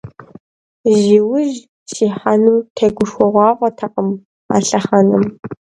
[0.99, 1.57] Зи ужь
[1.93, 4.09] сихьэнур тегушхуэгъуафӀэтэкъым
[4.53, 5.23] а лъэхъэнэм.